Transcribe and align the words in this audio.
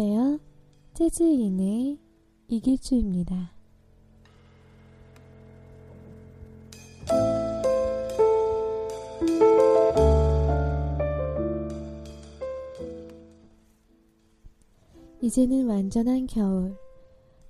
안녕하세요. 0.00 0.38
재즈인의 0.92 1.98
이길주입니다. 2.48 3.52
이제는 15.20 15.66
완전한 15.66 16.26
겨울. 16.26 16.76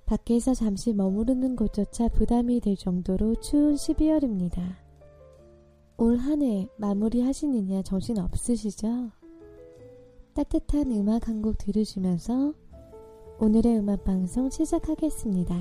밖에서 0.05 0.53
잠시 0.53 0.93
머무르는 0.93 1.55
곳조차 1.55 2.07
부담이 2.07 2.61
될 2.61 2.75
정도로 2.77 3.35
추운 3.41 3.75
12월입니다. 3.75 4.75
올 5.97 6.17
한 6.17 6.41
해 6.43 6.67
마무리 6.77 7.21
하시느냐 7.21 7.81
정신 7.81 8.17
없으시죠? 8.19 9.11
따뜻한 10.37 10.91
음악 10.91 11.27
한 11.27 11.41
곡 11.41 11.57
들으시면서 11.57 12.53
오늘의 13.39 13.79
음악 13.79 14.03
방송 14.03 14.51
시작하겠습니다. 14.51 15.55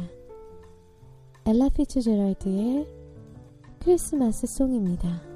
엘라 1.46 1.70
피츠제럴드의 1.70 2.86
크리스마스 3.78 4.46
송입니다. 4.46 5.35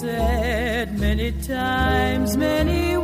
said 0.00 0.98
many 0.98 1.32
times, 1.32 2.36
many 2.36 2.95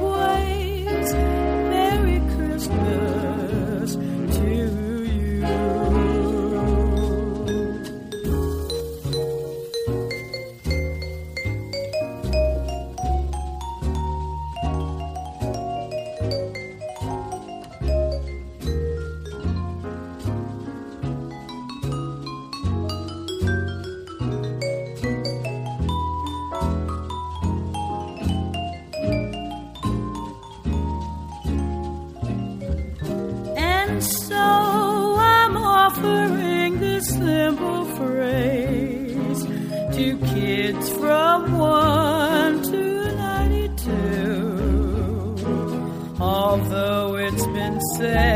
say. 48.03 48.32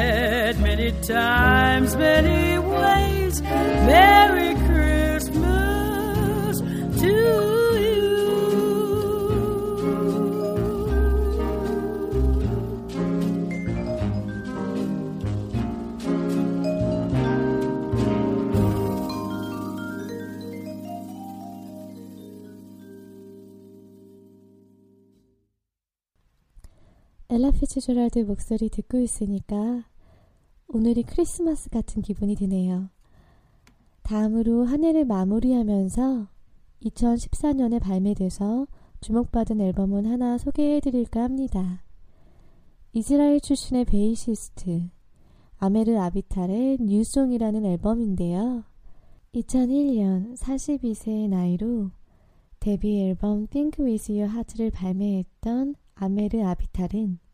피츠제럴드 27.76 28.20
목소리 28.20 28.70
듣고 28.70 28.98
있으니까 29.00 29.84
오늘이 30.66 31.02
크리스마스 31.02 31.68
같은 31.68 32.00
기분이 32.00 32.34
드네요. 32.34 32.88
다음으로 34.02 34.64
한 34.64 34.82
해를 34.82 35.04
마무리하면서 35.04 36.26
2014년에 36.84 37.80
발매돼서 37.80 38.66
주목받은 39.02 39.60
앨범을 39.60 40.06
하나 40.06 40.38
소개해드릴까 40.38 41.22
합니다. 41.22 41.84
이스라엘 42.94 43.40
출신의 43.40 43.84
베이시스트 43.84 44.88
오메르 45.58 45.98
아비탈의 45.98 46.78
New 46.80 46.99
Song이라는 46.99 47.66
앨범인데요. 47.66 48.64
2001년 49.34 50.38
42세의 50.38 51.28
나이로 51.28 51.90
데뷔 52.58 53.02
앨범 53.02 53.46
Think 53.48 53.84
With 53.84 54.10
Your 54.10 54.32
Heart를 54.32 54.70
발매했던 54.70 55.74
오메르 55.94 56.42
아비탈은 56.42 57.25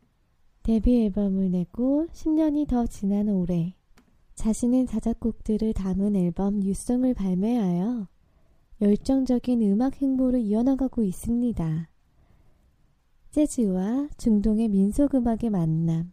데뷔 0.62 1.06
앨범을 1.06 1.50
내고 1.50 2.06
10년이 2.12 2.68
더 2.68 2.86
지난 2.86 3.28
올해 3.28 3.74
자신의 4.36 4.86
자작곡들을 4.86 5.72
담은 5.72 6.14
앨범 6.14 6.60
뉴송을 6.60 7.14
발매하여 7.14 8.06
열정적인 8.80 9.60
음악 9.62 10.00
행보를 10.00 10.40
이어나가고 10.40 11.02
있습니다. 11.02 11.88
재즈와 13.30 14.08
중동의 14.16 14.68
민속음악의 14.68 15.50
만남. 15.50 16.12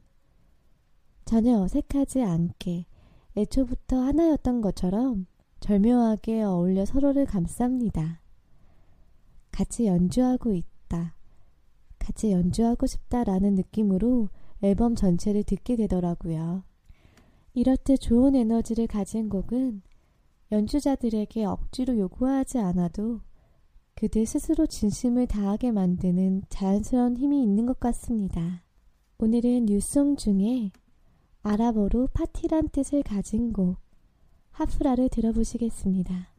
전혀 1.25 1.60
어색하지 1.60 2.24
않게 2.24 2.86
애초부터 3.38 4.01
하나였던 4.01 4.62
것처럼 4.62 5.28
절묘하게 5.60 6.42
어울려 6.42 6.86
서로를 6.86 7.28
감쌉니다. 7.28 8.18
같이 9.51 9.86
연주하고 9.86 10.54
있다. 10.56 11.16
같이 12.00 12.31
연주하고 12.31 12.88
싶다라는 12.88 13.54
느낌으로 13.54 14.30
앨범 14.61 14.95
전체를 14.95 15.44
듣게 15.44 15.75
되더라고요. 15.75 16.63
이렇듯 17.53 18.00
좋은 18.00 18.35
에너지를 18.35 18.88
가진 18.88 19.29
곡은 19.29 19.81
연주자들에게 20.51 21.45
억지로 21.45 21.97
요구하지 21.97 22.57
않아도 22.59 23.21
그들 23.95 24.25
스스로 24.25 24.65
진심을 24.65 25.27
다하게 25.27 25.71
만드는 25.71 26.44
자연스러운 26.50 27.17
힘이 27.17 27.44
있는 27.44 27.65
것 27.65 27.79
같습니다. 27.79 28.63
오늘은 29.17 29.65
뉴송 29.65 30.15
중에 30.15 30.71
아랍어로 31.44 32.07
파티란 32.13 32.69
뜻을 32.69 33.03
가진 33.03 33.51
곡 33.51 33.77
하프라를 34.51 35.09
들어보시겠습니다. 35.09 36.38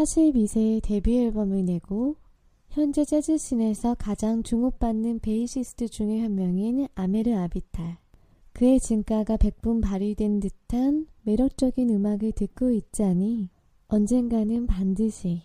42세에 0.00 0.82
데뷔 0.82 1.18
앨범을 1.18 1.64
내고 1.64 2.16
현재 2.70 3.04
재즈씬에서 3.04 3.96
가장 3.96 4.42
주목받는 4.42 5.18
베이시스트 5.18 5.88
중의 5.88 6.20
한 6.20 6.34
명인 6.36 6.86
아메르 6.94 7.34
아비탈. 7.34 7.98
그의 8.52 8.80
진가가 8.80 9.36
백분 9.36 9.80
발휘된 9.80 10.40
듯한 10.40 11.06
매력적인 11.22 11.90
음악을 11.90 12.32
듣고 12.32 12.70
있자니 12.70 13.50
언젠가는 13.88 14.66
반드시 14.66 15.42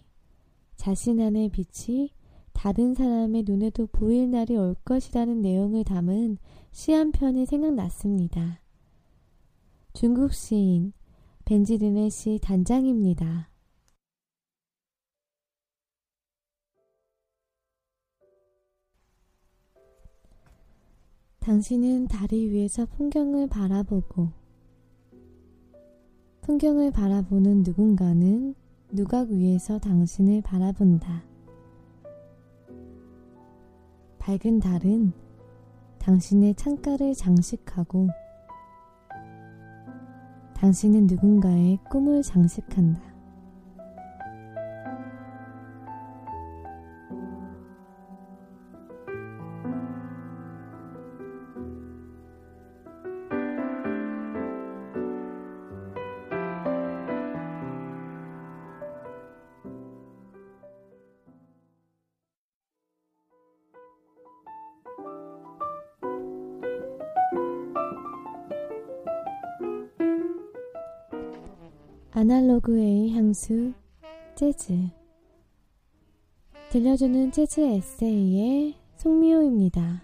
자신 0.75 1.19
안의 1.19 1.49
빛이 1.49 2.11
다른 2.53 2.93
사람의 2.93 3.43
눈에도 3.45 3.87
보일 3.87 4.31
날이 4.31 4.55
올 4.55 4.75
것이라는 4.85 5.41
내용을 5.41 5.83
담은 5.83 6.37
시 6.71 6.93
한 6.93 7.11
편이 7.11 7.45
생각났습니다. 7.45 8.61
중국 9.93 10.33
시인 10.33 10.93
벤지른의 11.45 12.09
시 12.09 12.39
단장입니다. 12.41 13.49
당신은 21.45 22.07
다리 22.07 22.49
위에서 22.49 22.87
풍경을 22.87 23.45
바라보고 23.45 24.29
풍경을 26.41 26.89
바라보는 26.89 27.61
누군가는 27.61 28.55
누각 28.91 29.29
위에서 29.29 29.77
당신을 29.77 30.41
바라본다. 30.41 31.23
밝은 34.17 34.59
달은 34.59 35.13
당신의 35.99 36.55
창가를 36.55 37.13
장식하고 37.13 38.09
당신은 40.55 41.05
누군가의 41.05 41.77
꿈을 41.91 42.23
장식한다. 42.23 43.14
아날로그의 72.17 73.11
향수 73.11 73.73
재즈 74.35 74.73
들려주는 76.69 77.29
재즈 77.33 77.59
에세이의 77.59 78.75
송미호입니다. 78.95 80.01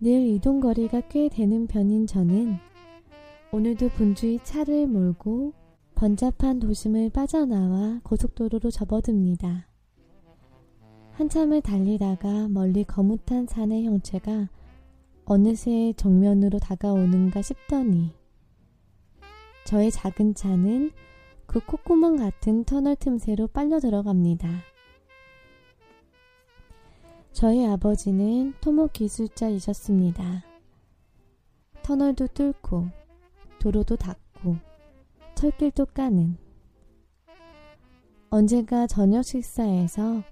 늘 0.00 0.26
이동거리가 0.26 1.02
꽤 1.02 1.28
되는 1.28 1.68
편인 1.68 2.08
저는 2.08 2.56
오늘도 3.52 3.90
분주히 3.90 4.40
차를 4.42 4.88
몰고 4.88 5.52
번잡한 5.94 6.58
도심을 6.58 7.10
빠져나와 7.10 8.00
고속도로로 8.02 8.72
접어듭니다. 8.72 9.65
한참을 11.16 11.62
달리다가 11.62 12.46
멀리 12.48 12.84
거뭇한 12.84 13.46
산의 13.46 13.86
형체가 13.86 14.50
어느새 15.24 15.94
정면으로 15.96 16.58
다가오는가 16.58 17.40
싶더니 17.40 18.12
저의 19.64 19.90
작은 19.90 20.34
차는 20.34 20.90
그 21.46 21.60
콧구멍 21.60 22.16
같은 22.16 22.64
터널 22.64 22.96
틈새로 22.96 23.46
빨려 23.46 23.80
들어갑니다. 23.80 24.46
저희 27.32 27.66
아버지는 27.66 28.52
토목 28.60 28.92
기술자이셨습니다. 28.92 30.44
터널도 31.82 32.26
뚫고 32.28 32.88
도로도 33.58 33.96
닦고 33.96 34.56
철길도 35.34 35.86
까는 35.86 36.36
언젠가 38.28 38.86
저녁 38.86 39.24
식사에서 39.24 40.22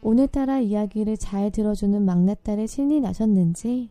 오늘따라 0.00 0.60
이야기를 0.60 1.16
잘 1.16 1.50
들어주는 1.50 2.04
막내딸의 2.04 2.68
신이 2.68 3.00
나셨는지 3.00 3.90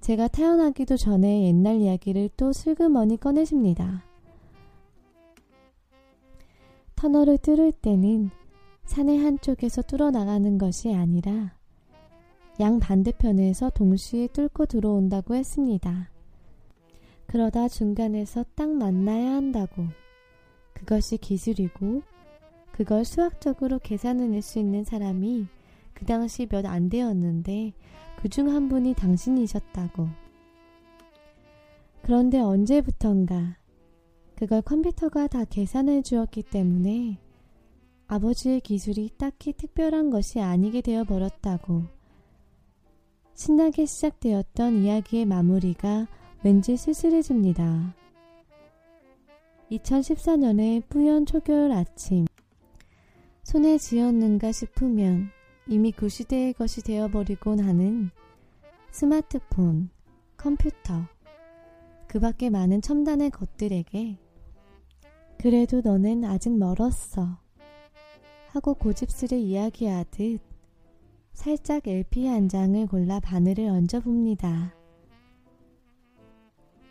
제가 0.00 0.28
태어나기도 0.28 0.96
전에 0.96 1.44
옛날 1.44 1.76
이야기를 1.76 2.30
또 2.36 2.52
슬그머니 2.52 3.16
꺼내십니다. 3.16 4.04
터널을 6.96 7.38
뚫을 7.38 7.72
때는 7.72 8.30
산의 8.84 9.18
한쪽에서 9.18 9.82
뚫어나가는 9.82 10.58
것이 10.58 10.94
아니라 10.94 11.54
양 12.60 12.78
반대편에서 12.78 13.70
동시에 13.70 14.28
뚫고 14.28 14.66
들어온다고 14.66 15.34
했습니다. 15.34 16.10
그러다 17.26 17.68
중간에서 17.68 18.44
딱 18.54 18.70
만나야 18.70 19.32
한다고. 19.34 19.84
그것이 20.72 21.16
기술이고 21.16 22.02
그걸 22.74 23.04
수학적으로 23.04 23.78
계산해낼 23.78 24.42
수 24.42 24.58
있는 24.58 24.82
사람이 24.82 25.46
그 25.94 26.04
당시 26.06 26.46
몇 26.50 26.66
안 26.66 26.88
되었는데 26.88 27.72
그 28.16 28.28
중 28.28 28.48
한 28.48 28.68
분이 28.68 28.94
당신이셨다고. 28.94 30.08
그런데 32.02 32.40
언제부턴가 32.40 33.58
그걸 34.34 34.60
컴퓨터가 34.62 35.28
다 35.28 35.44
계산해 35.44 36.02
주었기 36.02 36.42
때문에 36.42 37.18
아버지의 38.08 38.60
기술이 38.60 39.10
딱히 39.18 39.52
특별한 39.52 40.10
것이 40.10 40.40
아니게 40.40 40.80
되어 40.80 41.04
버렸다고. 41.04 41.84
신나게 43.34 43.86
시작되었던 43.86 44.82
이야기의 44.82 45.26
마무리가 45.26 46.08
왠지 46.42 46.76
쓸쓸해집니다. 46.76 47.94
2014년의 49.70 50.82
뿌연 50.88 51.24
초겨울 51.26 51.70
아침, 51.70 52.26
손에 53.44 53.76
쥐었는가 53.76 54.52
싶으면 54.52 55.28
이미 55.68 55.92
그 55.92 56.08
시대의 56.08 56.54
것이 56.54 56.82
되어버리곤 56.82 57.60
하는 57.60 58.10
스마트폰, 58.90 59.90
컴퓨터, 60.36 61.06
그 62.08 62.18
밖에 62.18 62.48
많은 62.48 62.80
첨단의 62.80 63.30
것들에게 63.30 64.18
그래도 65.38 65.82
너는 65.82 66.24
아직 66.24 66.56
멀었어. 66.56 67.38
하고 68.48 68.74
고집스레 68.74 69.38
이야기하듯 69.38 70.40
살짝 71.34 71.86
LP 71.86 72.26
한 72.26 72.48
장을 72.48 72.86
골라 72.86 73.20
바늘을 73.20 73.68
얹어봅니다. 73.68 74.74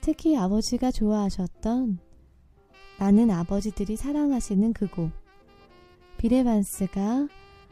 특히 0.02 0.38
아버지가 0.38 0.92
좋아하셨던 0.92 1.98
많은 3.00 3.32
아버지들이 3.32 3.96
사랑하시는 3.96 4.74
그 4.74 4.88
곡. 4.88 5.23
비레반스가 6.24 7.28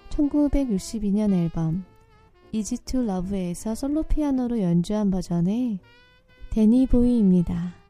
1962년 0.10 1.31
앨범 1.34 1.86
Easy 2.51 2.77
to 2.84 3.01
Love에서 3.01 3.75
솔로 3.75 4.03
피아노로 4.03 4.60
연주한 4.60 5.10
버전의 5.10 5.79
데니 6.50 6.86
보이입니다. 6.88 7.80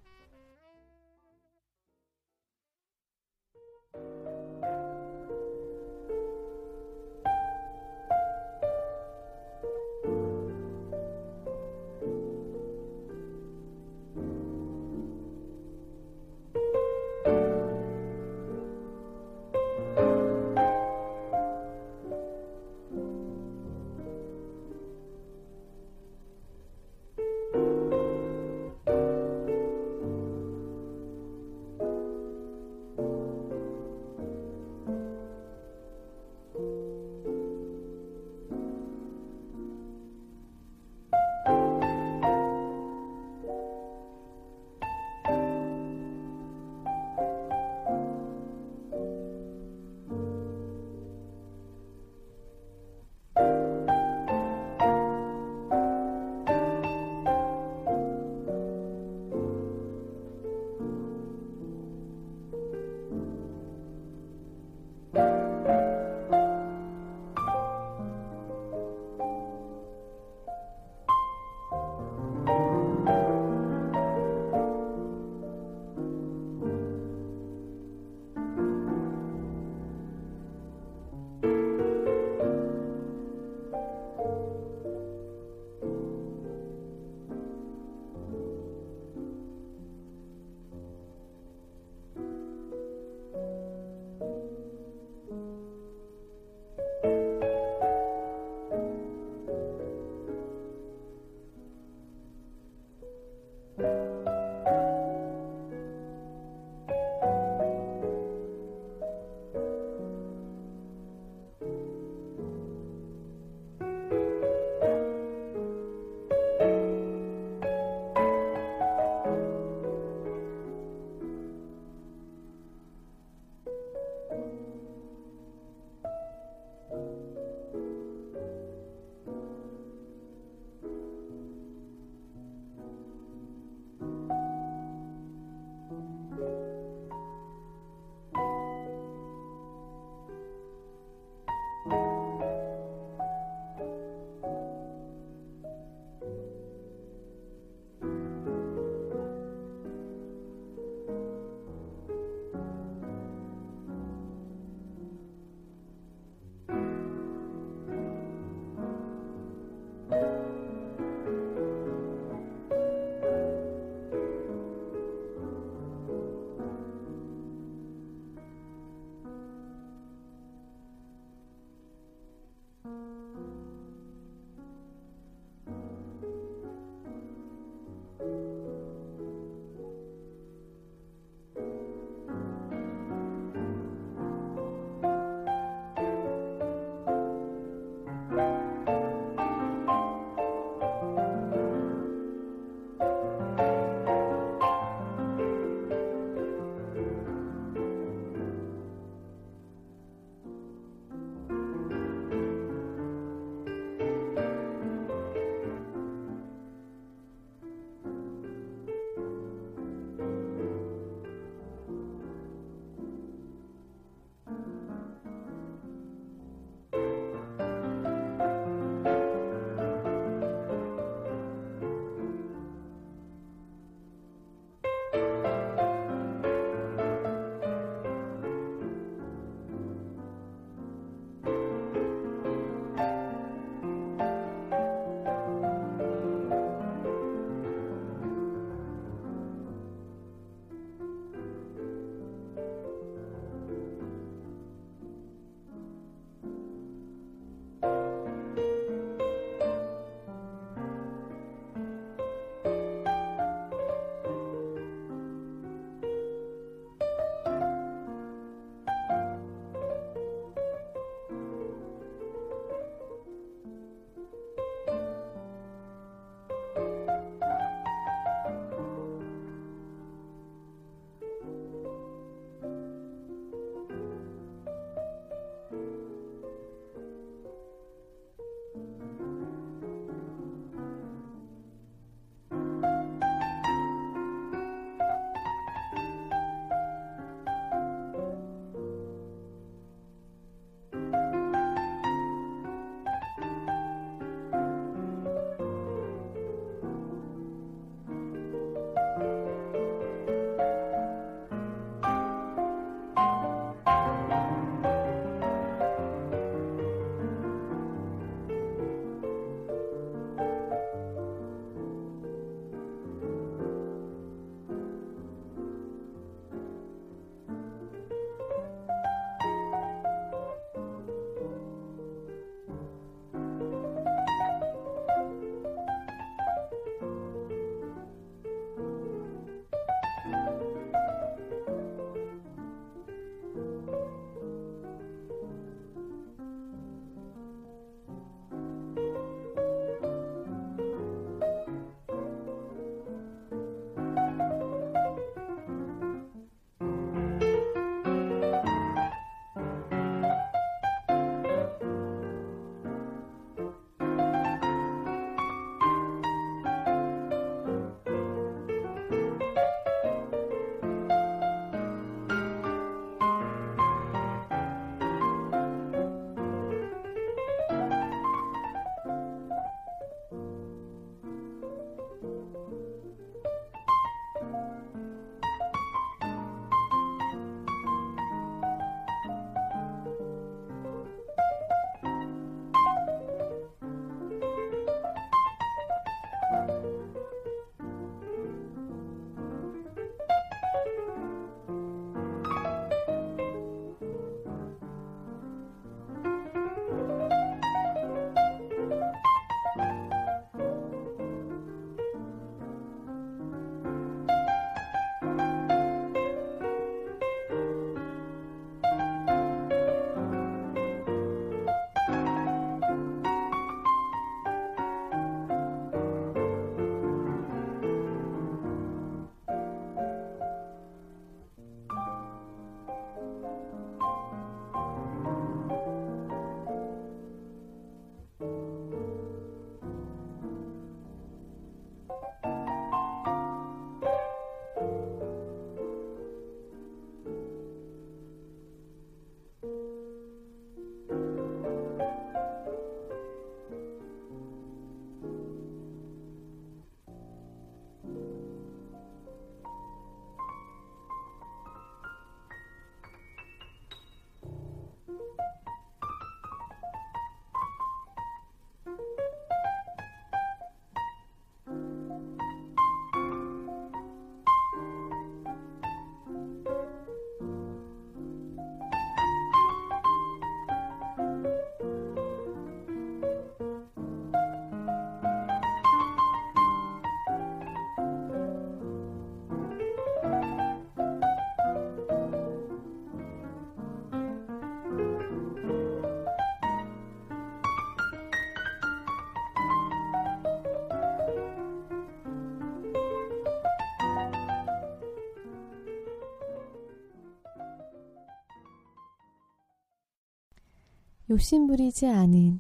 욕심부리지 501.31 502.07
않은 502.07 502.59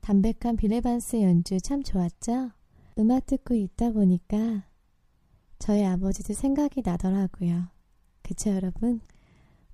담백한 0.00 0.56
빌레반스 0.56 1.20
연주 1.22 1.58
참 1.60 1.82
좋았죠? 1.82 2.52
음악 2.98 3.26
듣고 3.26 3.54
있다 3.54 3.90
보니까 3.90 4.62
저희 5.58 5.84
아버지도 5.84 6.32
생각이 6.32 6.82
나더라고요. 6.84 7.64
그쵸, 8.22 8.50
여러분? 8.50 9.00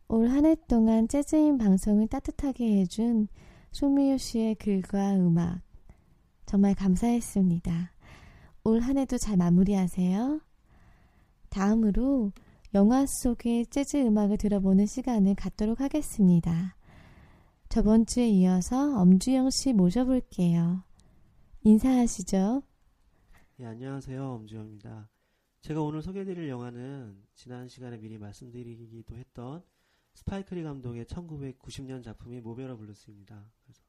올 0.08 0.28
한 0.30 0.46
해 0.46 0.56
동안 0.66 1.06
재즈인 1.08 1.58
방송을 1.58 2.06
따뜻하게 2.08 2.80
해준 2.80 3.28
송미호 3.72 4.16
씨의 4.16 4.54
글과 4.54 5.16
음악 5.16 5.60
정말 6.46 6.74
감사했습니다. 6.74 7.92
올 8.64 8.80
한 8.80 8.96
해도 8.96 9.18
잘 9.18 9.36
마무리하세요. 9.36 10.40
다음으로 11.50 12.32
영화 12.74 13.04
속의 13.04 13.66
재즈 13.66 13.98
음악을 13.98 14.38
들어보는 14.38 14.86
시간을 14.86 15.34
갖도록 15.34 15.80
하겠습니다. 15.82 16.77
저번 17.78 18.06
주에 18.06 18.28
이어서 18.28 18.98
엄주영 18.98 19.50
씨 19.50 19.72
모셔볼게요. 19.72 20.82
인사하시죠. 21.62 22.64
예, 23.60 23.66
안녕하세요. 23.66 24.20
엄주영입니다. 24.20 25.08
제가 25.60 25.80
오늘 25.82 26.02
소개해드릴 26.02 26.48
영화는 26.48 27.22
지난 27.36 27.68
시간에 27.68 27.96
미리 27.96 28.18
말씀드리기도 28.18 29.16
했던 29.16 29.62
스파이크 30.14 30.55
리 30.55 30.64
감독의 30.64 31.04
1990년 31.04 32.02
작품인 32.02 32.40
모베러 32.40 32.76
블루스입니다. 32.76 33.48
그래서 33.62 33.84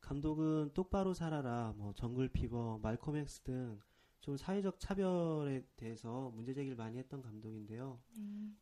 감독은 0.00 0.70
똑바로 0.72 1.12
살아라, 1.12 1.74
뭐 1.76 1.92
정글 1.92 2.30
피버, 2.30 2.80
말콤 2.82 3.16
엑스 3.16 3.40
등 3.40 3.78
좀 4.26 4.36
사회적 4.36 4.80
차별에 4.80 5.64
대해서 5.76 6.32
문제 6.34 6.52
제기를 6.52 6.76
많이 6.76 6.98
했던 6.98 7.22
감독인데요. 7.22 8.00
음, 8.16 8.58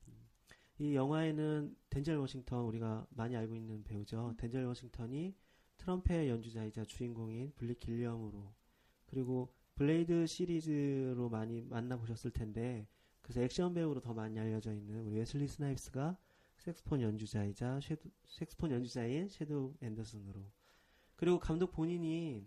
이 0.78 0.94
영화에는 0.94 1.76
덴젤 1.90 2.16
워싱턴 2.16 2.64
우리가 2.64 3.06
많이 3.10 3.36
알고 3.36 3.54
있는 3.54 3.84
배우죠. 3.84 4.34
덴젤 4.38 4.64
워싱턴이 4.64 5.34
트럼펫 5.76 6.28
연주자이자 6.28 6.84
주인공인 6.84 7.52
블릭 7.56 7.74
길리엄으로 7.74 8.52
그리고 9.06 9.52
블레이드 9.76 10.26
시리즈로 10.26 11.28
많이 11.28 11.62
만나보셨을 11.62 12.30
텐데 12.30 12.86
그래서 13.22 13.40
액션 13.40 13.74
배우로 13.74 14.00
더 14.00 14.12
많이 14.12 14.38
알려져 14.38 14.72
있는 14.72 15.04
우리 15.04 15.16
웨슬리 15.16 15.46
스나이프스가 15.48 16.16
색스폰 16.58 17.00
연주자이자 17.02 17.80
섀도, 17.80 18.10
색스폰 18.26 18.70
연주자인 18.70 19.28
섀도우 19.28 19.74
앤더슨으로 19.80 20.40
그리고 21.16 21.38
감독 21.38 21.70
본인이 21.72 22.46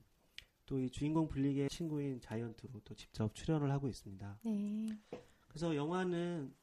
또 0.67 0.79
이 0.79 0.89
주인공 0.89 1.29
블릭의 1.29 1.69
친구인 1.69 2.19
자이언트로 2.19 2.81
또 2.83 2.93
직접 2.93 3.33
출연을 3.33 3.71
하고 3.71 3.87
있습니다. 3.87 4.39
네. 4.43 4.99
그래서 5.47 5.73
영화는 5.73 6.53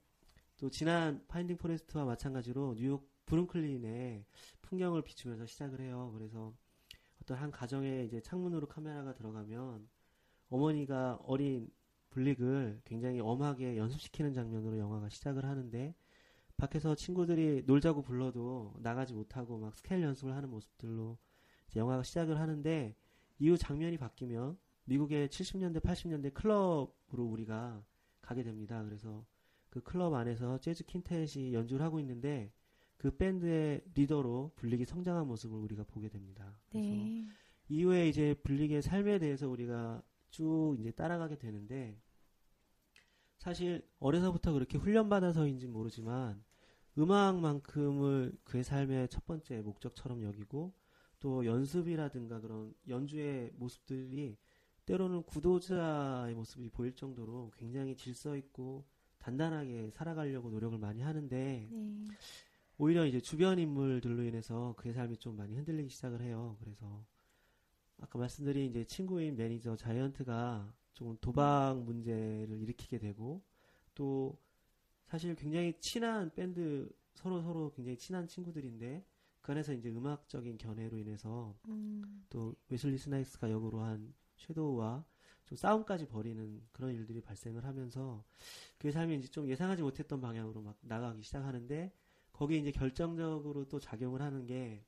또 0.64 0.70
지난 0.70 1.22
파인딩 1.28 1.58
포레스터와 1.58 2.06
마찬가지로 2.06 2.76
뉴욕 2.78 3.06
브루클린의 3.26 4.24
풍경을 4.62 5.02
비추면서 5.02 5.44
시작을 5.44 5.82
해요. 5.82 6.10
그래서 6.14 6.54
어떤 7.20 7.36
한 7.36 7.50
가정에 7.50 8.04
이제 8.04 8.18
창문으로 8.22 8.66
카메라가 8.66 9.12
들어가면 9.12 9.86
어머니가 10.48 11.18
어린 11.22 11.70
블릭을 12.08 12.80
굉장히 12.86 13.20
엄하게 13.20 13.76
연습시키는 13.76 14.32
장면으로 14.32 14.78
영화가 14.78 15.10
시작을 15.10 15.44
하는데 15.44 15.94
밖에서 16.56 16.94
친구들이 16.94 17.64
놀자고 17.66 18.00
불러도 18.00 18.72
나가지 18.78 19.12
못하고 19.12 19.58
막 19.58 19.76
스케일 19.76 20.00
연습을 20.00 20.34
하는 20.34 20.48
모습들로 20.48 21.18
영화가 21.76 22.04
시작을 22.04 22.40
하는데 22.40 22.96
이후 23.38 23.58
장면이 23.58 23.98
바뀌면 23.98 24.56
미국의 24.84 25.28
70년대, 25.28 25.82
80년대 25.82 26.32
클럽으로 26.32 27.22
우리가 27.22 27.84
가게 28.22 28.42
됩니다. 28.42 28.82
그래서 28.82 29.26
그 29.74 29.80
클럽 29.82 30.14
안에서 30.14 30.58
재즈 30.58 30.84
킨텟이 30.84 31.52
연주를 31.52 31.84
하고 31.84 31.98
있는데 31.98 32.52
그 32.96 33.10
밴드의 33.16 33.82
리더로 33.96 34.52
블릭이 34.54 34.84
성장한 34.84 35.26
모습을 35.26 35.58
우리가 35.58 35.82
보게 35.82 36.08
됩니다. 36.08 36.56
그래서 36.70 36.88
네. 36.90 37.26
이후에 37.68 38.08
이제 38.08 38.34
블릭의 38.44 38.82
삶에 38.82 39.18
대해서 39.18 39.48
우리가 39.48 40.00
쭉 40.30 40.76
이제 40.78 40.92
따라가게 40.92 41.38
되는데 41.38 42.00
사실 43.38 43.84
어려서부터 43.98 44.52
그렇게 44.52 44.78
훈련받아서인지 44.78 45.66
모르지만 45.66 46.44
음악만큼을 46.96 48.38
그의 48.44 48.62
삶의 48.62 49.08
첫 49.08 49.26
번째 49.26 49.60
목적처럼 49.60 50.22
여기고 50.22 50.72
또 51.18 51.44
연습이라든가 51.44 52.40
그런 52.40 52.72
연주의 52.86 53.50
모습들이 53.56 54.36
때로는 54.86 55.24
구도자의 55.24 56.32
모습이 56.36 56.68
보일 56.68 56.94
정도로 56.94 57.50
굉장히 57.56 57.96
질서 57.96 58.36
있고 58.36 58.84
단단하게 59.24 59.90
살아가려고 59.90 60.50
노력을 60.50 60.76
많이 60.78 61.00
하는데 61.00 61.68
네. 61.70 62.04
오히려 62.76 63.06
이제 63.06 63.20
주변 63.20 63.58
인물들로 63.58 64.22
인해서 64.22 64.74
그의 64.76 64.92
삶이 64.92 65.16
좀 65.16 65.36
많이 65.36 65.54
흔들리기 65.54 65.88
시작을 65.88 66.20
해요. 66.20 66.58
그래서 66.60 67.02
아까 68.02 68.18
말씀드린 68.18 68.68
이제 68.68 68.84
친구인 68.84 69.36
매니저 69.36 69.76
자이언트가 69.76 70.70
좀 70.92 71.16
도박 71.22 71.82
문제를 71.84 72.60
일으키게 72.60 72.98
되고 72.98 73.42
또 73.94 74.38
사실 75.06 75.34
굉장히 75.36 75.72
친한 75.80 76.30
밴드 76.34 76.90
서로 77.14 77.40
서로 77.40 77.72
굉장히 77.72 77.96
친한 77.96 78.28
친구들인데 78.28 79.06
그 79.40 79.52
안에서 79.52 79.72
이제 79.72 79.88
음악적인 79.88 80.58
견해로 80.58 80.98
인해서 80.98 81.56
음, 81.68 82.26
또 82.28 82.54
웨슬리 82.68 82.98
스나입스가 82.98 83.50
역으로 83.50 83.80
한 83.80 84.12
섀도우와 84.36 85.04
좀 85.46 85.56
싸움까지 85.56 86.06
벌이는 86.06 86.62
그런 86.72 86.92
일들이 86.94 87.20
발생을 87.20 87.64
하면서 87.64 88.24
그의 88.78 88.92
삶이 88.92 89.16
이제 89.16 89.28
좀 89.28 89.48
예상하지 89.48 89.82
못했던 89.82 90.20
방향으로 90.20 90.62
막 90.62 90.76
나가기 90.82 91.22
시작하는데 91.22 91.92
거기에 92.32 92.58
이제 92.58 92.72
결정적으로 92.72 93.66
또 93.68 93.78
작용을 93.78 94.22
하는 94.22 94.46
게 94.46 94.84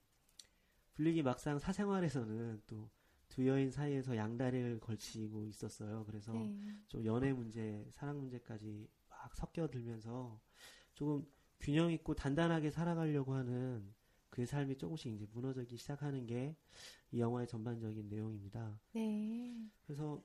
블릭이 0.94 1.22
막상 1.22 1.58
사생활에서는 1.58 2.62
또 2.66 2.90
두 3.28 3.46
여인 3.46 3.70
사이에서 3.70 4.16
양다리를 4.16 4.80
걸치고 4.80 5.44
있었어요. 5.44 6.04
그래서 6.06 6.32
네. 6.32 6.56
좀 6.88 7.04
연애 7.04 7.32
문제, 7.32 7.86
사랑 7.90 8.18
문제까지 8.20 8.88
막 9.08 9.34
섞여들면서 9.34 10.40
조금 10.94 11.26
균형 11.60 11.90
있고 11.92 12.14
단단하게 12.14 12.70
살아가려고 12.70 13.34
하는 13.34 13.92
그의 14.30 14.46
삶이 14.46 14.76
조금씩 14.78 15.12
이제 15.12 15.26
무너지기 15.32 15.76
시작하는 15.76 16.26
게 16.26 16.56
이 17.12 17.20
영화의 17.20 17.46
전반적인 17.46 18.08
내용입니다. 18.08 18.80
네. 18.92 19.70
그래서 19.84 20.22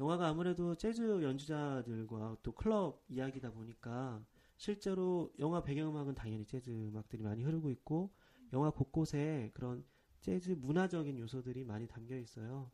영화가 0.00 0.28
아무래도 0.28 0.74
재즈 0.74 1.22
연주자들과 1.22 2.38
또 2.42 2.52
클럽 2.52 3.04
이야기다 3.08 3.52
보니까 3.52 4.24
실제로 4.56 5.30
영화 5.38 5.62
배경음악은 5.62 6.14
당연히 6.14 6.46
재즈 6.46 6.70
음악들이 6.70 7.22
많이 7.22 7.42
흐르고 7.42 7.70
있고 7.70 8.10
영화 8.54 8.70
곳곳에 8.70 9.50
그런 9.52 9.84
재즈 10.20 10.52
문화적인 10.52 11.18
요소들이 11.18 11.64
많이 11.64 11.86
담겨 11.86 12.16
있어요. 12.16 12.70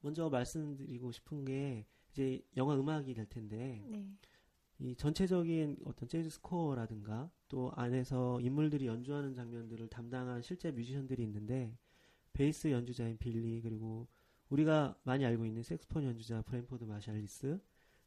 먼저 0.00 0.30
말씀드리고 0.30 1.12
싶은 1.12 1.44
게 1.44 1.86
이제 2.10 2.42
영화 2.56 2.74
음악이 2.74 3.12
될 3.12 3.26
텐데 3.26 3.84
네. 3.86 4.10
이 4.78 4.96
전체적인 4.96 5.76
어떤 5.84 6.08
재즈 6.08 6.30
스코어라든가 6.30 7.30
또 7.48 7.70
안에서 7.74 8.40
인물들이 8.40 8.86
연주하는 8.86 9.34
장면들을 9.34 9.88
담당한 9.88 10.40
실제 10.40 10.70
뮤지션들이 10.70 11.22
있는데 11.24 11.76
베이스 12.32 12.70
연주자인 12.70 13.18
빌 13.18 13.43
리 13.43 13.60
그리고 13.60 14.08
우리가 14.50 14.96
많이 15.04 15.24
알고 15.24 15.44
있는 15.44 15.62
색스폰 15.62 16.04
연주자 16.04 16.42
브랜포드 16.42 16.84
마샬리스 16.84 17.60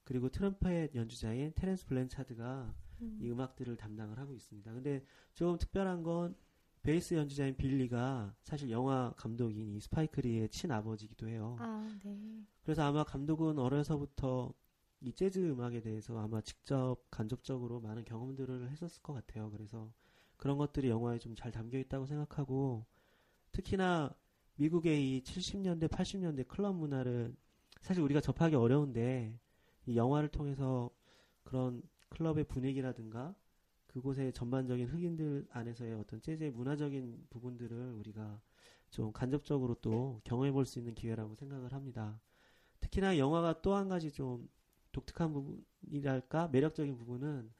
그리고 0.04 0.30
트럼펫 0.30 0.96
연주자인 0.96 1.52
테렌스 1.56 1.86
블렌차드가 1.86 2.74
음, 3.02 3.18
이 3.22 3.30
음악들을 3.30 3.76
담당을 3.78 4.18
하고 4.18 4.34
있습니다. 4.34 4.74
근데 4.74 5.04
좀 5.34 5.58
특별한 5.58 6.04
건 6.04 6.36
베이스 6.84 7.14
연주자인 7.14 7.56
빌 7.56 7.90
리가 7.90 8.36
사실 8.42 8.72
영화 8.72 9.14
감독인 9.16 9.70
이 9.70 9.80
스파이크 9.80 10.28
리의 10.28 10.50
친아버지기도 10.50 11.28
해요. 11.28 11.56
아, 11.60 12.00
네. 12.04 12.44
그래서 12.64 12.84
아마 12.84 13.04
감독은 13.04 13.60
어려서부터 13.60 14.52
이 15.02 15.14
재즈 15.14 15.40
음악에 15.52 15.82
대해서 15.82 16.18
아마 16.20 16.42
직접 16.42 16.98
간접적으로 17.12 17.80
많은 17.82 18.04
경험들을 18.06 18.70
했었을 18.72 19.02
것 19.04 19.14
같아요. 19.14 19.50
그래서 19.52 19.92
그런 20.38 20.58
것들이 20.58 20.90
영화에 20.90 21.20
좀 21.20 21.36
잘 21.36 21.52
담겨 21.52 21.78
있다고 21.78 22.08
생각하고 22.08 22.86
특히나 23.52 24.16
미국의 24.56 25.18
이 25.18 25.22
70년대, 25.24 25.88
80년대 25.90 26.48
클럽 26.48 26.76
문화를 26.76 27.36
사실 27.82 28.04
우리가 28.04 28.22
접하기 28.22 28.56
어려운데 28.56 29.40
이 29.86 29.96
영화를 29.98 30.30
통해서 30.30 30.90
그런 31.44 31.82
클럽의 32.10 32.44
분위기라든가 32.46 33.36
그곳의 33.88 34.34
전반적인 34.34 34.88
흑인들 34.88 35.48
안에서의 35.52 35.94
어떤 35.96 36.22
재즈의 36.22 36.52
문화적인 36.52 37.28
부분들을 37.30 37.94
우리가 37.94 38.42
좀 38.90 39.12
간접적으로 39.12 39.76
또 39.82 40.22
경험해 40.24 40.52
볼 40.52 40.66
수 40.66 40.80
있는 40.80 40.94
기회라고 40.96 41.36
생각을 41.36 41.74
합니다. 41.74 42.22
특히나 42.80 43.18
영화가 43.18 43.62
또 43.62 43.76
한 43.76 43.90
가지 43.90 44.12
좀 44.12 44.50
독특한 44.92 45.34
부분이랄까 45.34 46.50
매력적인 46.50 46.98
부분은 46.98 47.52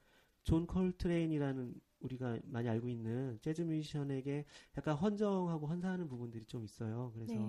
존 0.44 0.68
콜트레인이라는 0.68 1.74
우리가 2.02 2.40
많이 2.46 2.68
알고 2.68 2.90
있는 2.90 3.40
재즈 3.42 3.62
뮤지션에게 3.62 4.46
약간 4.78 4.96
헌정하고 4.96 5.68
헌사하는 5.68 6.08
부분들이 6.08 6.46
좀 6.46 6.64
있어요. 6.64 7.12
그래서 7.14 7.34
네. 7.34 7.40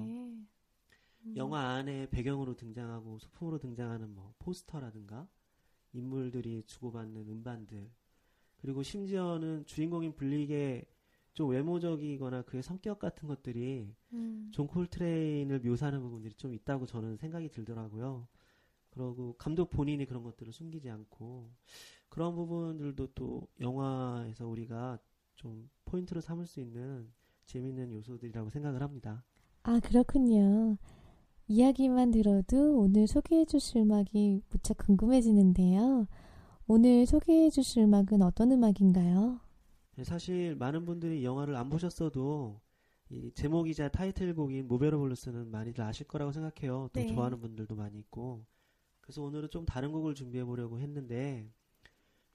음, 1.25 1.37
영화 1.37 1.75
안에 1.75 2.09
배경으로 2.11 2.55
등장하고 2.57 3.19
소품으로 3.19 3.59
등장하는 3.59 4.15
뭐 4.15 4.35
포스터라든가 4.39 5.29
인물들이 5.93 6.63
주고받는 6.67 7.29
음반들 7.29 7.91
그리고 8.57 8.83
심지어는 8.83 9.67
주인공인 9.67 10.15
블릭의 10.15 10.87
좀 11.35 11.51
외모적이거나 11.51 12.43
그의 12.43 12.63
성격 12.63 12.99
같은 12.99 13.27
것들이 13.27 13.95
음. 14.13 14.51
존 14.53 14.67
콜트레인을 14.67 15.61
묘사하는 15.61 16.01
부분들이 16.01 16.35
좀 16.35 16.55
있다고 16.55 16.87
저는 16.87 17.17
생각이 17.17 17.49
들더라고요. 17.49 18.29
그러고 18.91 19.35
감독 19.39 19.71
본인이 19.71 20.05
그런 20.05 20.23
것들을 20.23 20.53
숨기지 20.53 20.91
않고 20.91 21.51
그런 22.11 22.35
부분들도 22.35 23.15
또 23.15 23.49
영화 23.61 24.02
에서 24.33 24.49
우리가 24.49 24.99
좀 25.37 25.69
포인트로 25.85 26.23
삼을 26.23 26.47
수 26.47 26.61
있는 26.61 27.13
재밌는 27.45 27.93
요소들이라고 27.93 28.49
생각을 28.49 28.83
합니다. 28.83 29.23
아, 29.63 29.79
그렇군요. 29.79 30.79
이야기만 31.49 32.13
들어도 32.13 32.79
오늘 32.79 33.07
소개해 33.07 33.45
주실 33.45 33.83
음악이 33.83 34.41
무척 34.49 34.79
궁금해지는데요. 34.79 36.07
오늘 36.67 37.05
소개해 37.05 37.51
주실 37.51 37.83
음악은 37.83 38.23
어떤 38.23 38.53
음악인가요? 38.53 39.39
네, 39.97 40.05
사실 40.05 40.57
많은 40.57 40.87
분들이 40.87 41.23
영화를 41.23 41.55
안 41.55 41.69
보셨어도 41.69 42.59
이 43.11 43.31
제목이자 43.35 43.91
타이틀곡인 43.91 44.67
모베러 44.67 44.99
블루스는 44.99 45.51
많이들 45.51 45.85
아실 45.85 46.09
거라고 46.09 46.33
생각해요. 46.33 46.89
또 46.95 47.01
네. 47.01 47.07
좋아하는 47.07 47.39
분들도 47.39 47.75
많이 47.75 47.99
있고. 47.99 48.47
그래서 49.03 49.21
오늘은 49.23 49.51
좀 49.51 49.67
다른 49.67 49.93
곡을 49.93 50.15
준비해 50.15 50.43
보려고 50.43 50.81
했는데 50.81 51.53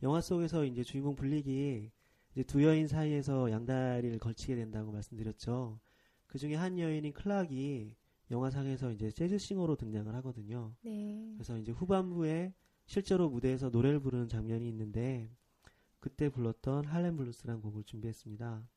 영화 0.03 0.21
속에서 0.21 0.63
이제 0.65 0.83
주인공 0.83 1.15
블릭이 1.15 1.91
이제 2.33 2.43
두 2.43 2.63
여인 2.63 2.87
사이에서 2.87 3.49
양다리를 3.51 4.19
걸치게 4.19 4.55
된다고 4.55 4.91
말씀드렸죠. 4.91 5.79
그 6.27 6.37
중에 6.37 6.55
한 6.55 6.77
여인인 6.77 7.13
클락이 7.13 7.95
영화상에서 8.29 8.91
이제 8.91 9.09
재즈싱어로 9.09 9.75
등장을 9.75 10.13
하거든요. 10.15 10.75
네. 10.81 11.31
그래서 11.35 11.57
이제 11.57 11.71
후반부에 11.71 12.53
실제로 12.85 13.29
무대에서 13.29 13.69
노래를 13.69 13.99
부르는 13.99 14.27
장면이 14.27 14.67
있는데 14.69 15.31
그때 15.99 16.29
불렀던 16.29 16.85
할렘 16.85 17.17
블루스라는 17.17 17.61
곡을 17.61 17.83
준비했습니다. 17.83 18.67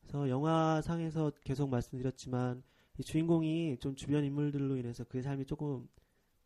그래서 0.00 0.28
영화상에서 0.28 1.32
계속 1.42 1.68
말씀드렸지만 1.68 2.62
이 2.98 3.02
주인공이 3.02 3.78
좀 3.80 3.96
주변 3.96 4.24
인물들로 4.24 4.76
인해서 4.76 5.04
그의 5.04 5.22
삶이 5.22 5.46
조금 5.46 5.88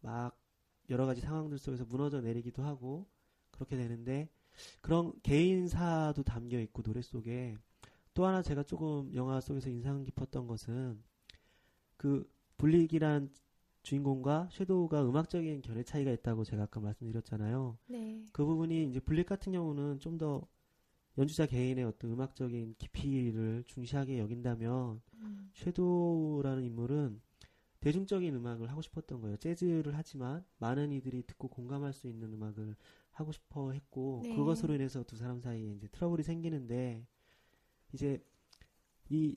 막 0.01 0.41
여러 0.89 1.05
가지 1.05 1.21
상황들 1.21 1.59
속에서 1.59 1.85
무너져 1.85 2.21
내리기도 2.21 2.63
하고 2.63 3.07
그렇게 3.59 3.77
되는데 3.77 4.29
그런 4.81 5.13
개인사도 5.23 6.23
담겨 6.23 6.59
있고 6.61 6.83
노래 6.83 7.03
속에 7.03 7.57
또 8.15 8.27
하나 8.27 8.43
제가 8.43 8.63
조금 8.65 9.15
영화 9.15 9.41
속에서 9.41 9.69
인상 9.71 10.03
깊었던 10.05 10.47
것은 10.47 11.03
그 11.97 12.29
블릭이란 12.57 13.31
주인공과 13.83 14.49
섀도우가 14.51 15.09
음악적인 15.09 15.63
결의 15.63 15.85
차이가 15.85 16.11
있다고 16.11 16.45
제가 16.45 16.65
아까 16.65 16.81
말씀드렸잖아요. 16.81 17.79
네. 17.87 18.27
그 18.33 18.45
부분이 18.45 18.89
이제 18.89 19.01
블랙 19.01 19.27
같은 19.27 19.53
경우는 19.53 20.01
좀 20.01 20.19
더 20.19 20.47
연주자 21.19 21.47
개인의 21.47 21.85
어떤 21.85 22.13
음악적인 22.13 22.77
깊이를 22.79 23.65
중시하게 23.67 24.21
여긴다면 24.21 25.01
음. 25.15 25.51
섀도우라는 25.55 26.65
인물은 26.65 27.21
대중적인 27.81 28.35
음악을 28.37 28.71
하고 28.71 28.83
싶었던 28.83 29.21
거예요. 29.21 29.37
재즈를 29.37 29.97
하지만 29.97 30.45
많은 30.59 30.93
이들이 30.93 31.25
듣고 31.25 31.49
공감할 31.49 31.93
수 31.93 32.07
있는 32.07 32.33
음악을 32.33 32.77
하고 33.19 33.33
싶어 33.33 33.73
했고 33.73 34.23
네. 34.25 34.37
그것으로 34.37 34.75
인해서 34.75 35.03
두 35.03 35.17
사람 35.17 35.41
사이에 35.41 35.73
이제 35.73 35.89
트러블이 35.89 36.23
생기는데 36.23 37.05
이제 37.93 38.25
이 39.09 39.37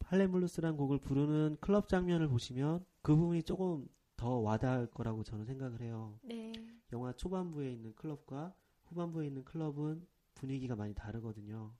할렘 0.00 0.32
블루스라는 0.32 0.76
곡을 0.76 0.98
부르는 0.98 1.56
클럽 1.60 1.88
장면을 1.88 2.28
보시면 2.28 2.84
그 3.02 3.16
부분이 3.16 3.42
조금 3.42 3.88
더 4.16 4.36
와닿을 4.38 4.90
거라고 4.90 5.24
저는 5.24 5.46
생각을 5.46 5.80
해요. 5.80 6.18
네. 6.22 6.52
영화 6.92 7.12
초반부에 7.12 7.72
있는 7.72 7.94
클럽과 7.94 8.54
후반부에 8.84 9.26
있는 9.26 9.44
클럽은 9.44 10.06
분위기가 10.34 10.76
많이 10.76 10.94
다르거든요. 10.94 11.74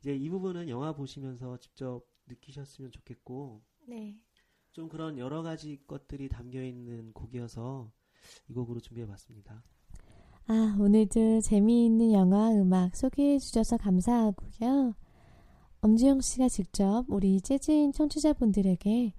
이제 0.00 0.14
이 0.14 0.28
부분은 0.28 0.68
영화 0.68 0.92
보시면서 0.92 1.58
직접 1.58 2.06
느끼셨으면 2.26 2.92
좋겠고, 2.92 3.62
네. 3.88 4.20
좀 4.72 4.88
그런 4.88 5.18
여러 5.18 5.42
가지 5.42 5.82
것들이 5.86 6.28
담겨 6.28 6.62
있는 6.62 7.12
곡이어서 7.12 7.90
이 8.48 8.52
곡으로 8.52 8.80
준비해 8.80 9.06
봤습니다. 9.06 9.64
아, 10.46 10.76
오늘도 10.78 11.40
재미있는 11.40 12.12
영화 12.12 12.50
음악 12.50 12.94
소개해 12.94 13.38
주셔서 13.38 13.78
감사하고요. 13.78 14.94
엄지영 15.80 16.20
씨가 16.20 16.48
직접 16.48 17.04
우리 17.08 17.40
재즈인 17.40 17.92
청취자분들에게 17.92 19.14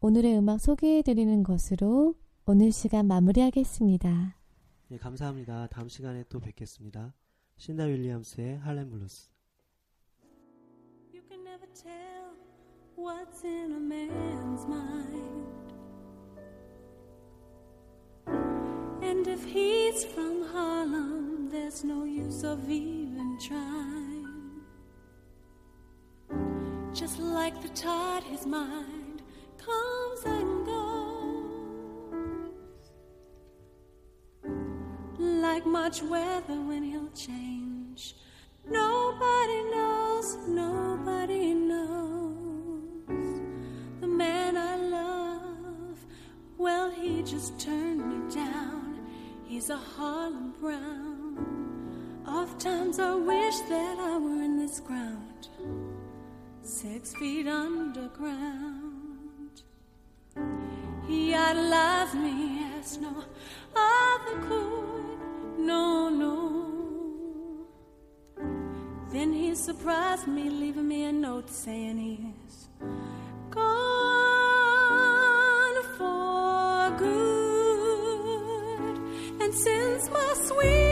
오늘의 0.00 0.36
음악 0.38 0.60
소개해 0.60 1.02
드리는 1.02 1.44
것으로 1.44 2.14
오늘 2.44 2.72
시간 2.72 3.06
마무리하겠습니다. 3.06 4.36
네, 4.88 4.98
감사합니다. 4.98 5.68
다음 5.68 5.88
시간에 5.88 6.24
또 6.28 6.40
뵙겠습니다. 6.40 7.14
신다 7.56 7.84
윌리엄스의 7.84 8.58
할렘 8.58 8.90
블루스. 8.90 9.30
You 11.12 11.22
can 11.28 11.46
never 11.46 11.68
tell 11.72 12.34
what's 12.96 13.44
in 13.44 13.72
a 13.72 13.78
man's 13.78 14.66
mind. 14.66 15.33
And 19.14 19.28
if 19.28 19.44
he's 19.44 20.04
from 20.04 20.44
Harlem, 20.52 21.48
there's 21.48 21.84
no 21.84 22.02
use 22.02 22.42
of 22.42 22.68
even 22.68 23.38
trying. 23.38 24.60
Just 26.92 27.20
like 27.20 27.62
the 27.62 27.68
tide, 27.68 28.24
his 28.24 28.44
mind 28.44 29.22
comes 29.56 30.24
and 30.24 30.66
goes. 30.66 31.44
Like 35.18 35.64
much 35.64 36.02
weather 36.02 36.60
when 36.68 36.82
he'll 36.82 37.12
change. 37.12 38.16
Nobody 38.68 39.62
knows, 39.70 40.38
nobody 40.48 41.54
knows. 41.54 43.06
The 44.00 44.08
man 44.08 44.56
I 44.56 44.76
love, 44.76 46.04
well, 46.58 46.90
he 46.90 47.22
just 47.22 47.60
turned 47.60 48.04
me 48.08 48.34
down. 48.34 48.73
He's 49.46 49.70
a 49.70 49.76
Harlem 49.76 50.54
Brown. 50.60 52.22
Oft 52.26 52.60
times 52.60 52.98
I 52.98 53.14
wish 53.14 53.58
that 53.68 53.98
I 53.98 54.16
were 54.18 54.42
in 54.42 54.58
this 54.58 54.80
ground, 54.80 55.48
six 56.62 57.14
feet 57.14 57.46
underground. 57.46 58.94
He 61.06 61.34
idolized 61.34 62.14
me 62.14 62.64
as 62.78 62.98
no 62.98 63.24
other 63.76 64.38
could. 64.48 65.18
No, 65.58 66.08
no. 66.08 67.66
Then 69.10 69.32
he 69.32 69.54
surprised 69.54 70.26
me, 70.26 70.48
leaving 70.48 70.88
me 70.88 71.04
a 71.04 71.12
note 71.12 71.50
saying 71.50 71.98
he's 71.98 72.68
since 79.54 80.10
my 80.10 80.34
sweetie 80.46 80.83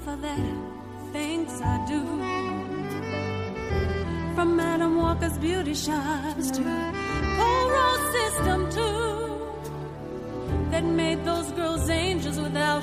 for 0.00 0.16
that, 0.16 0.40
thanks 1.12 1.60
I 1.60 1.84
do. 1.86 2.02
From 4.34 4.56
Madam 4.56 4.96
Walker's 4.96 5.36
beauty 5.38 5.74
shops 5.74 6.50
to 6.52 6.62
Pole 7.36 7.70
Road 7.70 8.12
System 8.12 8.70
too, 8.70 9.38
that 10.70 10.84
made 10.84 11.24
those 11.24 11.50
girls 11.52 11.88
angels 11.90 12.38
without 12.38 12.82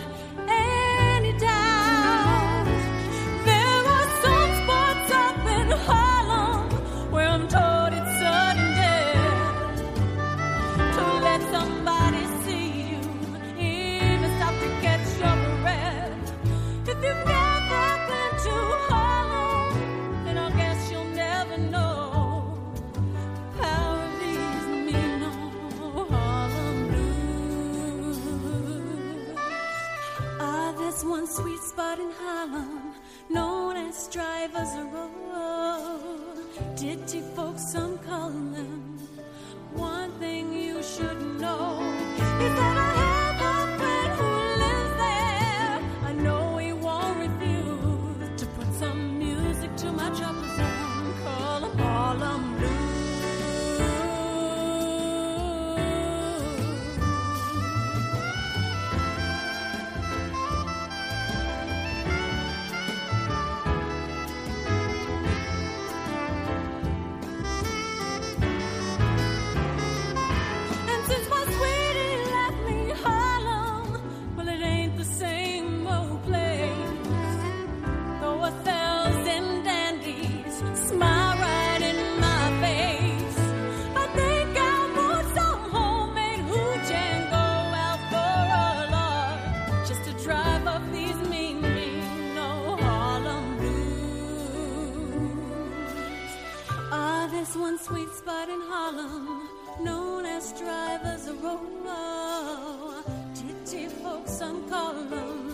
There's 97.31 97.57
one 97.57 97.79
sweet 97.79 98.09
spot 98.13 98.49
in 98.49 98.61
Harlem 98.69 99.49
known 99.81 100.25
as 100.25 100.53
Drivers 100.53 101.27
Row. 101.41 103.01
Titty 103.33 103.87
folks, 103.87 104.37
some 104.37 104.69
call 104.69 104.93
them. 104.93 105.49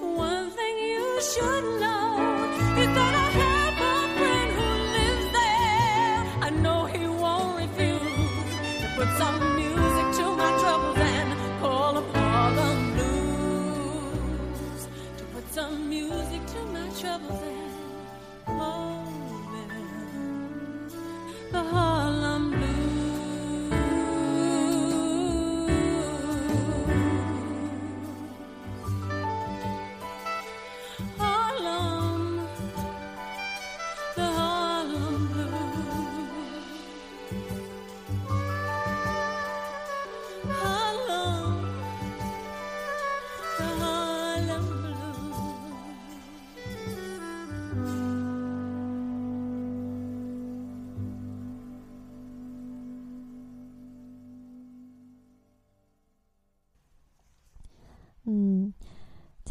One 0.00 0.50
thing 0.50 0.78
you 0.78 1.20
should 1.22 1.80
know 1.80 1.83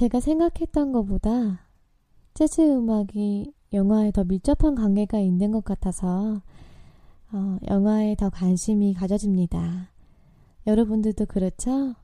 제가 0.04 0.20
생각했던 0.20 0.92
것보다 0.92 1.62
재즈 2.34 2.60
음악이 2.60 3.54
영화에 3.72 4.12
더 4.12 4.26
밀접한 4.26 4.76
관계가 4.76 5.18
있는 5.20 5.54
것 5.54 5.64
같아서 5.64 6.42
어, 7.32 7.58
영화에 7.70 8.16
더 8.16 8.30
관심이 8.30 8.94
가져집니다. 8.96 9.92
여러분들도 10.68 11.26
그렇죠? 11.28 11.96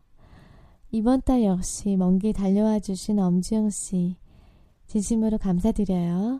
이번 0.91 1.23
달 1.23 1.43
역시 1.43 1.97
먼 1.97 2.19
길 2.19 2.31
달려와 2.31 2.79
주신 2.79 3.19
엄지영 3.19 3.69
씨 3.69 4.15
진심으로 4.87 5.37
감사드려요. 5.37 6.39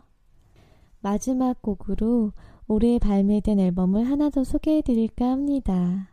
마지막 1.00 1.60
곡으로 1.60 2.32
올해 2.68 2.98
발매된 2.98 3.60
앨범을 3.60 4.08
하나 4.08 4.30
더 4.30 4.44
소개해 4.44 4.80
드릴까 4.80 5.30
합니다. 5.30 6.08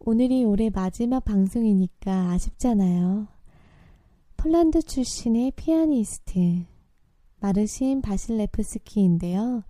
오늘이 0.00 0.44
올해 0.44 0.68
마지막 0.68 1.24
방송이니까 1.24 2.32
아쉽잖아요. 2.32 3.33
폴란드 4.44 4.82
출신의 4.82 5.52
피아니스트 5.52 6.66
마르신 7.40 8.02
바실레프스키인데요. 8.02 9.64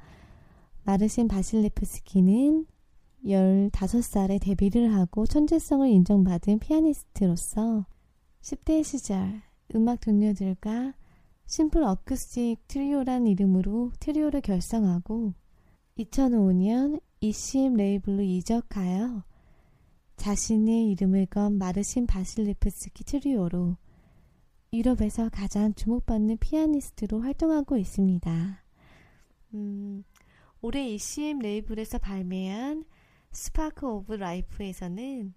마르신 0.82 1.28
바실레프스키는 1.28 2.66
15살에 3.24 4.40
데뷔를 4.42 4.92
하고 4.92 5.26
천재성을 5.26 5.88
인정받은 5.88 6.58
피아니스트로서 6.58 7.86
10대 8.42 8.82
시절 8.82 9.42
음악 9.76 10.00
동료들과 10.00 10.94
Simple 11.46 11.84
Acoustic 11.84 12.66
Trio란 12.66 13.28
이름으로 13.28 13.92
트리오를 14.00 14.40
결성하고 14.40 15.34
2005년 15.98 17.00
ECM 17.20 17.74
레이블로 17.74 18.22
이적하여 18.22 19.22
자신의 20.16 20.90
이름을 20.90 21.26
건 21.26 21.58
마르신 21.58 22.08
바실레프스키 22.08 23.04
트리오로 23.04 23.76
유럽에서 24.74 25.28
가장 25.30 25.72
주목받는 25.72 26.38
피아니스트로 26.38 27.20
활동하고 27.20 27.76
있습니다. 27.78 28.64
음, 29.54 30.04
올해 30.60 30.88
ECM 30.90 31.38
레이블에서 31.38 31.98
발매한 31.98 32.84
Spark 33.30 33.86
of 33.86 34.14
Life에서는 34.14 35.32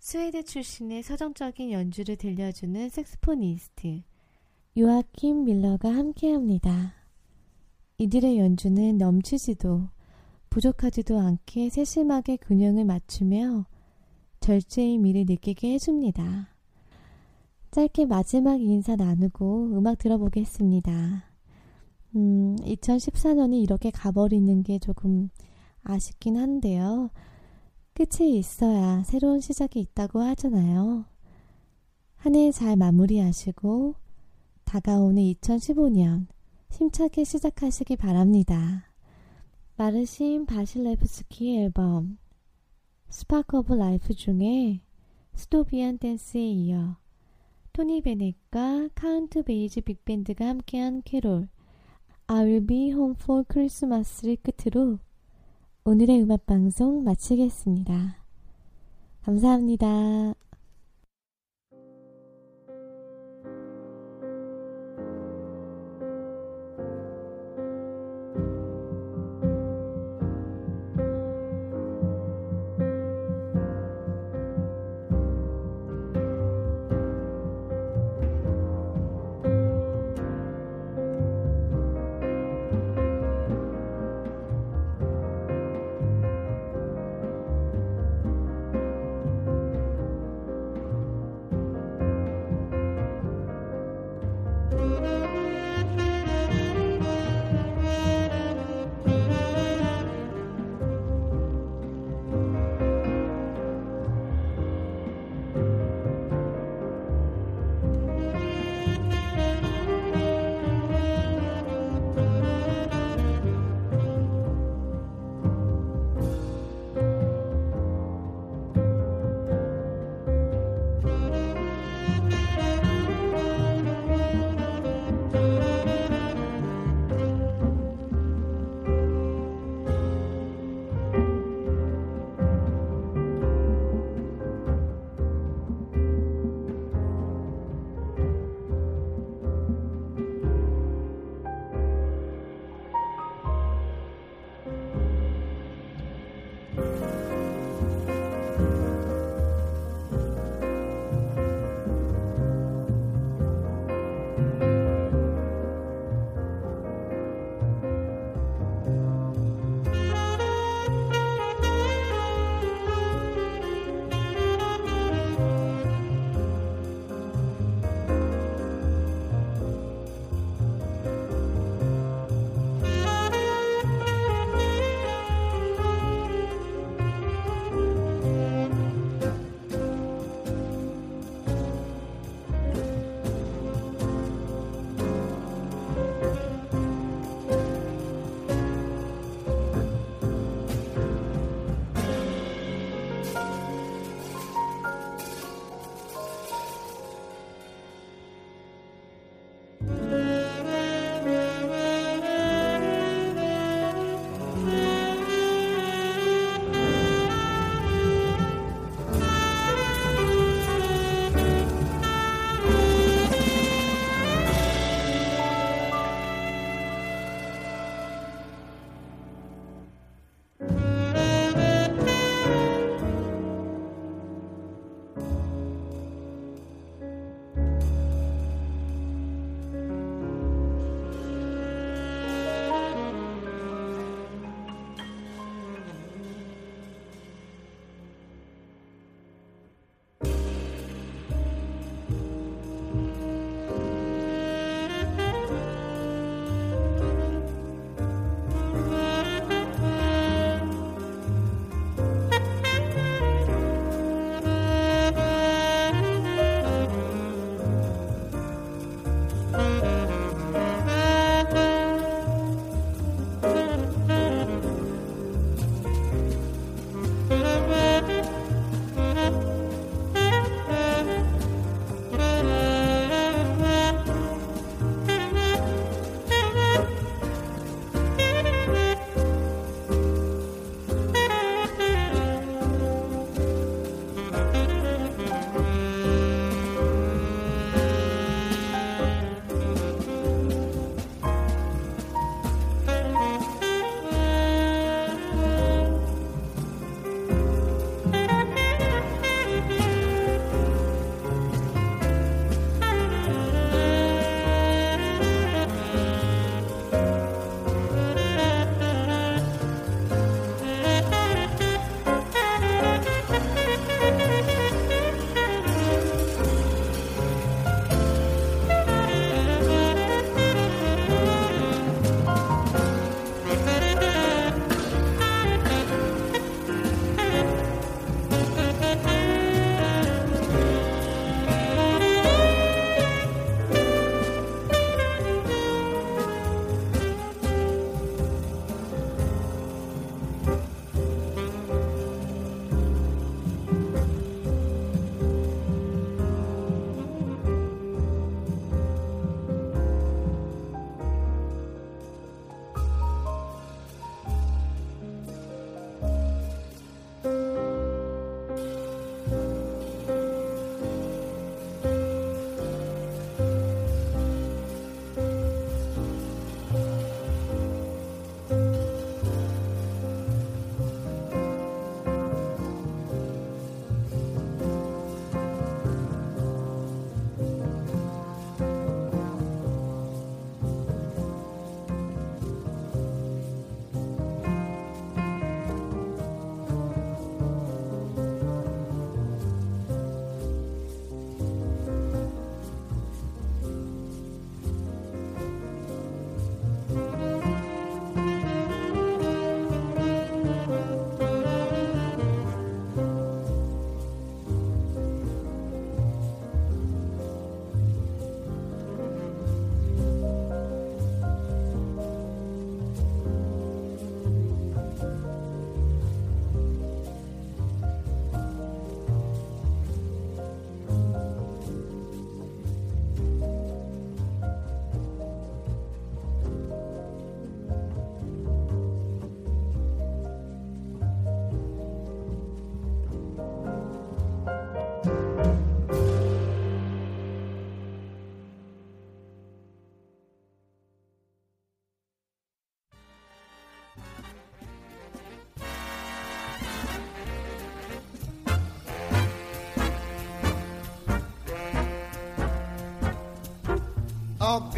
스웨덴 0.00 0.44
출신의 0.44 1.02
서정적인 1.04 1.70
연주를 1.70 2.16
들려주는 2.16 2.88
색스포니스트 2.88 4.02
요아킴 4.76 5.44
밀더가 5.44 5.94
함께합니다. 5.94 6.94
이들의 7.98 8.38
연주는 8.38 8.96
넘치지도 8.96 9.88
부족하지도 10.50 11.18
않게 11.18 11.70
세심하게 11.70 12.38
균형을 12.38 12.84
맞추며 12.84 13.66
절제의 14.40 14.98
미를 14.98 15.26
느끼게 15.28 15.74
해줍니다. 15.74 16.57
짧게 17.70 18.06
마지막 18.06 18.60
인사 18.60 18.96
나누고 18.96 19.76
음악 19.76 19.98
들어보겠습니다. 19.98 21.24
음, 22.16 22.56
2014년이 22.60 23.62
이렇게 23.62 23.90
가버리는 23.90 24.62
게 24.62 24.78
조금 24.78 25.28
아쉽긴 25.82 26.36
한데요. 26.36 27.10
끝이 27.94 28.38
있어야 28.38 29.02
새로운 29.04 29.40
시작이 29.40 29.80
있다고 29.80 30.20
하잖아요. 30.20 31.04
한 32.16 32.34
해 32.34 32.50
잘 32.50 32.76
마무리하시고 32.76 33.94
다가오는 34.64 35.22
2015년 35.22 36.26
힘차게 36.70 37.24
시작하시기 37.24 37.96
바랍니다. 37.96 38.90
마르신 39.76 40.46
바실레프스키 40.46 41.58
앨범 41.58 42.18
Spark 43.08 43.58
of 43.58 43.74
Life 43.74 44.14
중에 44.14 44.80
Sudovian 45.34 45.98
Dance에 45.98 46.40
이어 46.50 46.96
토니 47.78 48.00
베넷과 48.00 48.88
카운트 48.96 49.44
베이시 49.44 49.82
빅밴드가 49.82 50.48
함께한 50.48 51.02
캐롤 51.04 51.46
I 52.26 52.44
will 52.44 52.66
be 52.66 52.88
home 52.90 53.14
for 53.16 53.44
Christmas를 53.48 54.36
끝으로 54.42 54.98
오늘의 55.84 56.24
음악 56.24 56.44
방송 56.44 57.04
마치겠습니다. 57.04 58.16
감사합니다. 59.22 60.34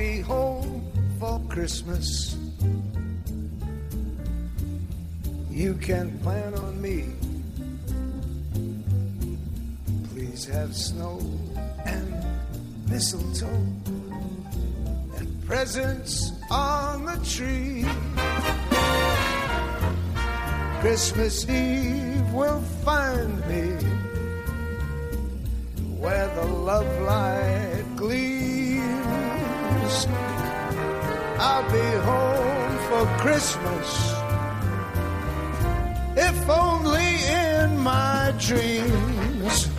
Be 0.01 0.20
home 0.22 0.82
for 1.18 1.38
Christmas. 1.51 2.34
You 5.51 5.74
can 5.74 6.18
plan 6.20 6.55
on 6.55 6.80
me. 6.80 6.98
Please 10.11 10.46
have 10.46 10.74
snow 10.74 11.20
and 11.84 12.09
mistletoe 12.88 13.66
and 15.18 15.28
presents 15.44 16.32
on 16.51 17.05
the 17.05 17.18
tree. 17.34 17.84
Christmas 20.80 21.46
Eve 21.46 22.32
will 22.32 22.62
find 22.86 23.32
me 23.53 23.66
where 26.01 26.28
the 26.36 26.46
love 26.70 26.90
light 27.03 27.84
gleams. 27.96 28.30
I'll 31.39 31.66
be 31.71 31.89
home 32.11 32.75
for 32.89 33.05
Christmas, 33.23 33.89
if 36.16 36.49
only 36.49 37.11
in 37.25 37.79
my 37.79 38.35
dreams. 38.39 39.71